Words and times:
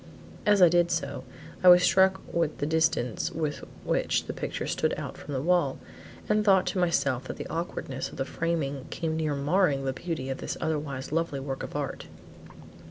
As 0.47 0.63
I 0.63 0.67
did 0.67 0.89
so, 0.89 1.23
I 1.63 1.67
was 1.67 1.83
struck 1.83 2.21
with 2.33 2.57
the 2.57 2.65
distance 2.65 3.31
with 3.31 3.63
which 3.85 4.25
the 4.25 4.33
picture 4.33 4.65
stood 4.65 4.95
out 4.97 5.15
from 5.15 5.35
the 5.35 5.41
wall, 5.43 5.77
and 6.27 6.43
thought 6.43 6.65
to 6.73 6.79
myself 6.79 7.25
that 7.25 7.37
the 7.37 7.45
awkwardness 7.51 8.09
of 8.09 8.17
the 8.17 8.25
framing 8.25 8.85
came 8.89 9.15
near 9.15 9.35
marring 9.35 9.85
the 9.85 9.93
beauty 9.93 10.29
of 10.31 10.39
this 10.39 10.57
otherwise 10.59 11.11
lovely 11.11 11.39
work 11.39 11.61
of 11.61 11.75
art. 11.75 12.07